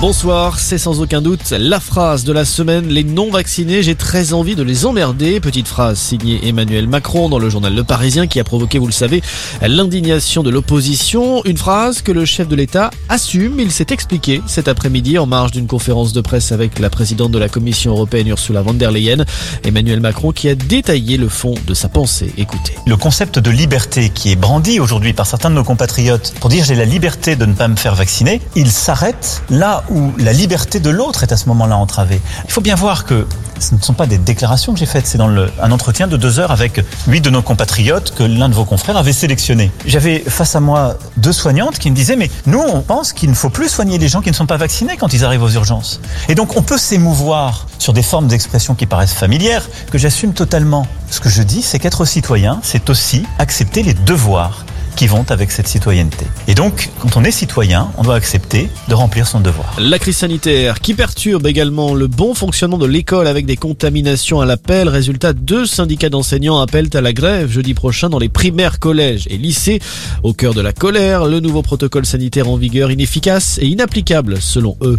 Bonsoir, 0.00 0.60
c'est 0.60 0.78
sans 0.78 1.00
aucun 1.00 1.20
doute 1.20 1.50
la 1.50 1.80
phrase 1.80 2.22
de 2.22 2.32
la 2.32 2.44
semaine. 2.44 2.86
Les 2.86 3.02
non 3.02 3.32
vaccinés, 3.32 3.82
j'ai 3.82 3.96
très 3.96 4.32
envie 4.32 4.54
de 4.54 4.62
les 4.62 4.86
emmerder. 4.86 5.40
Petite 5.40 5.66
phrase 5.66 5.98
signée 5.98 6.38
Emmanuel 6.46 6.86
Macron 6.86 7.28
dans 7.28 7.40
le 7.40 7.50
journal 7.50 7.74
Le 7.74 7.82
Parisien 7.82 8.28
qui 8.28 8.38
a 8.38 8.44
provoqué, 8.44 8.78
vous 8.78 8.86
le 8.86 8.92
savez, 8.92 9.22
l'indignation 9.60 10.44
de 10.44 10.50
l'opposition. 10.50 11.44
Une 11.44 11.56
phrase 11.56 12.00
que 12.00 12.12
le 12.12 12.24
chef 12.24 12.46
de 12.46 12.54
l'État 12.54 12.90
assume. 13.08 13.58
Il 13.58 13.72
s'est 13.72 13.88
expliqué 13.90 14.40
cet 14.46 14.68
après-midi 14.68 15.18
en 15.18 15.26
marge 15.26 15.50
d'une 15.50 15.66
conférence 15.66 16.12
de 16.12 16.20
presse 16.20 16.52
avec 16.52 16.78
la 16.78 16.90
présidente 16.90 17.32
de 17.32 17.38
la 17.38 17.48
Commission 17.48 17.90
européenne 17.90 18.28
Ursula 18.28 18.62
von 18.62 18.74
der 18.74 18.92
Leyen. 18.92 19.24
Emmanuel 19.64 19.98
Macron 19.98 20.30
qui 20.30 20.48
a 20.48 20.54
détaillé 20.54 21.16
le 21.16 21.28
fond 21.28 21.54
de 21.66 21.74
sa 21.74 21.88
pensée. 21.88 22.32
Écoutez. 22.38 22.74
Le 22.86 22.96
concept 22.96 23.40
de 23.40 23.50
liberté 23.50 24.10
qui 24.10 24.30
est 24.30 24.36
brandi 24.36 24.78
aujourd'hui 24.78 25.12
par 25.12 25.26
certains 25.26 25.50
de 25.50 25.56
nos 25.56 25.64
compatriotes 25.64 26.34
pour 26.38 26.50
dire 26.50 26.64
j'ai 26.64 26.76
la 26.76 26.84
liberté 26.84 27.34
de 27.34 27.46
ne 27.46 27.54
pas 27.54 27.66
me 27.66 27.74
faire 27.74 27.96
vacciner, 27.96 28.40
il 28.54 28.70
s'arrête 28.70 29.42
là 29.50 29.82
où 29.90 30.12
la 30.18 30.32
liberté 30.32 30.80
de 30.80 30.90
l'autre 30.90 31.22
est 31.22 31.32
à 31.32 31.36
ce 31.36 31.46
moment-là 31.48 31.76
entravée. 31.76 32.20
Il 32.44 32.50
faut 32.50 32.60
bien 32.60 32.74
voir 32.74 33.04
que 33.04 33.26
ce 33.58 33.74
ne 33.74 33.80
sont 33.80 33.94
pas 33.94 34.06
des 34.06 34.18
déclarations 34.18 34.72
que 34.72 34.78
j'ai 34.78 34.86
faites, 34.86 35.06
c'est 35.06 35.18
dans 35.18 35.28
un 35.28 35.72
entretien 35.72 36.06
de 36.06 36.16
deux 36.16 36.38
heures 36.38 36.50
avec 36.50 36.80
huit 37.06 37.20
de 37.20 37.30
nos 37.30 37.42
compatriotes 37.42 38.14
que 38.14 38.22
l'un 38.22 38.48
de 38.48 38.54
vos 38.54 38.64
confrères 38.64 38.96
avait 38.96 39.12
sélectionné. 39.12 39.70
J'avais 39.86 40.20
face 40.20 40.54
à 40.54 40.60
moi 40.60 40.96
deux 41.16 41.32
soignantes 41.32 41.78
qui 41.78 41.90
me 41.90 41.96
disaient 41.96 42.16
mais 42.16 42.30
nous 42.46 42.60
on 42.60 42.82
pense 42.82 43.12
qu'il 43.12 43.30
ne 43.30 43.34
faut 43.34 43.50
plus 43.50 43.68
soigner 43.68 43.98
les 43.98 44.08
gens 44.08 44.20
qui 44.20 44.30
ne 44.30 44.34
sont 44.34 44.46
pas 44.46 44.56
vaccinés 44.56 44.96
quand 44.96 45.12
ils 45.12 45.24
arrivent 45.24 45.42
aux 45.42 45.50
urgences. 45.50 46.00
Et 46.28 46.34
donc 46.34 46.56
on 46.56 46.62
peut 46.62 46.78
s'émouvoir 46.78 47.66
sur 47.78 47.92
des 47.92 48.02
formes 48.02 48.28
d'expression 48.28 48.74
qui 48.74 48.86
paraissent 48.86 49.12
familières 49.12 49.68
que 49.90 49.98
j'assume 49.98 50.32
totalement. 50.32 50.86
Ce 51.10 51.20
que 51.20 51.28
je 51.28 51.42
dis 51.42 51.62
c'est 51.62 51.78
qu'être 51.78 52.04
citoyen 52.04 52.60
c'est 52.62 52.90
aussi 52.90 53.24
accepter 53.38 53.82
les 53.82 53.94
devoirs 53.94 54.64
qui 54.98 55.06
vont 55.06 55.24
avec 55.28 55.52
cette 55.52 55.68
citoyenneté. 55.68 56.26
Et 56.48 56.56
donc, 56.56 56.90
quand 56.98 57.16
on 57.16 57.22
est 57.22 57.30
citoyen, 57.30 57.92
on 57.98 58.02
doit 58.02 58.16
accepter 58.16 58.68
de 58.88 58.94
remplir 58.94 59.28
son 59.28 59.38
devoir. 59.38 59.76
La 59.78 59.96
crise 60.00 60.16
sanitaire 60.16 60.80
qui 60.80 60.92
perturbe 60.92 61.46
également 61.46 61.94
le 61.94 62.08
bon 62.08 62.34
fonctionnement 62.34 62.78
de 62.78 62.86
l'école 62.86 63.28
avec 63.28 63.46
des 63.46 63.56
contaminations 63.56 64.40
à 64.40 64.44
l'appel. 64.44 64.88
Résultat, 64.88 65.34
deux 65.34 65.66
syndicats 65.66 66.08
d'enseignants 66.08 66.58
appellent 66.58 66.90
à 66.94 67.00
la 67.00 67.12
grève 67.12 67.48
jeudi 67.48 67.74
prochain 67.74 68.08
dans 68.08 68.18
les 68.18 68.28
primaires, 68.28 68.80
collèges 68.80 69.28
et 69.30 69.38
lycées. 69.38 69.78
Au 70.24 70.32
cœur 70.32 70.52
de 70.52 70.60
la 70.60 70.72
colère, 70.72 71.26
le 71.26 71.38
nouveau 71.38 71.62
protocole 71.62 72.04
sanitaire 72.04 72.50
en 72.50 72.56
vigueur 72.56 72.90
inefficace 72.90 73.58
et 73.62 73.68
inapplicable 73.68 74.42
selon 74.42 74.76
eux. 74.82 74.98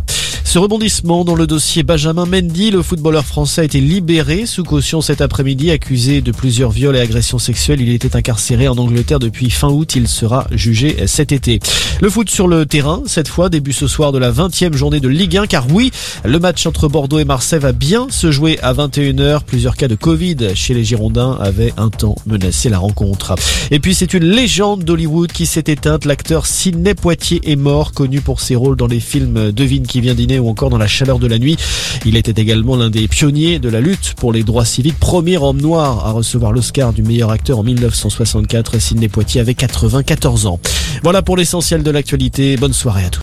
Ce 0.50 0.58
rebondissement 0.58 1.26
dans 1.26 1.36
le 1.36 1.46
dossier 1.46 1.84
Benjamin 1.84 2.26
Mendy, 2.26 2.72
le 2.72 2.82
footballeur 2.82 3.24
français 3.24 3.62
a 3.62 3.64
été 3.66 3.80
libéré 3.80 4.48
sous 4.48 4.64
caution 4.64 5.00
cet 5.00 5.22
après-midi, 5.22 5.70
accusé 5.70 6.22
de 6.22 6.32
plusieurs 6.32 6.72
viols 6.72 6.96
et 6.96 7.02
agressions 7.02 7.38
sexuelles. 7.38 7.82
Il 7.82 7.94
était 7.94 8.16
incarcéré 8.16 8.68
en 8.68 8.76
Angleterre 8.80 9.20
depuis 9.20 9.52
fin 9.52 9.68
août. 9.68 9.96
Il 9.96 10.08
sera 10.08 10.48
jugé 10.50 11.06
cet 11.06 11.32
été. 11.32 11.60
Le 12.02 12.10
foot 12.10 12.32
sur 12.32 12.48
le 12.48 12.66
terrain, 12.66 13.04
cette 13.06 13.28
fois, 13.28 13.50
début 13.50 13.74
ce 13.74 13.86
soir 13.86 14.12
de 14.12 14.18
la 14.18 14.32
20e 14.32 14.74
journée 14.74 15.00
de 15.00 15.08
Ligue 15.08 15.38
1, 15.38 15.46
car 15.46 15.68
oui, 15.72 15.92
le 16.26 16.40
match 16.40 16.66
entre 16.66 16.88
Bordeaux 16.88 17.20
et 17.20 17.26
Marseille 17.26 17.60
va 17.60 17.72
bien 17.72 18.08
se 18.10 18.32
jouer 18.32 18.58
à 18.64 18.74
21h. 18.74 19.44
Plusieurs 19.44 19.78
cas 19.78 19.88
de 19.88 19.94
Covid 19.94 20.56
chez 20.56 20.74
les 20.74 20.84
Girondins 20.84 21.38
avaient 21.40 21.76
un 21.78 21.90
temps 21.90 22.16
menacé 22.26 22.70
la 22.70 22.80
rencontre. 22.80 23.36
Et 23.70 23.80
puis 23.80 23.94
c'est 23.94 24.16
une 24.16 24.26
légende 24.26 24.84
d'Hollywood 24.84 25.32
qui 25.32 25.46
s'est 25.46 25.66
éteinte. 25.68 26.06
L'acteur 26.06 26.48
Sidney 26.48 26.96
Poitier 26.96 27.40
est 27.44 27.56
mort, 27.56 27.92
connu 27.92 28.22
pour 28.22 28.42
ses 28.42 28.56
rôles 28.56 28.78
dans 28.78 28.88
les 28.88 29.00
films 29.00 29.52
Devine 29.52 29.86
qui 29.86 30.02
vient 30.02 30.16
dîner 30.16 30.39
ou 30.40 30.50
encore 30.50 30.70
dans 30.70 30.78
La 30.78 30.88
chaleur 30.88 31.20
de 31.20 31.28
la 31.28 31.40
nuit. 31.40 31.58
Il 32.06 32.16
était 32.16 32.42
également 32.42 32.76
l'un 32.76 32.90
des 32.90 33.08
pionniers 33.08 33.60
de 33.60 33.70
la 33.70 33.82
lutte 33.82 34.14
pour 34.16 34.34
les 34.34 34.44
droits 34.44 34.66
civiques, 34.66 35.00
premier 35.00 35.38
homme 35.38 35.62
noir 35.62 36.06
à 36.06 36.12
recevoir 36.12 36.52
l'Oscar 36.52 36.94
du 36.94 37.04
meilleur 37.04 37.32
acteur 37.32 37.60
en 37.60 37.64
1964. 37.64 38.80
Sidney 38.80 39.08
Poitier 39.08 39.42
avait 39.42 39.54
94 39.54 40.46
ans. 40.46 40.60
Voilà 41.04 41.22
pour 41.22 41.38
l'essentiel 41.38 41.84
de 41.84 41.92
l'actualité. 41.92 42.58
Bonne 42.58 42.74
soirée 42.74 43.06
à 43.06 43.10
tous. 43.10 43.18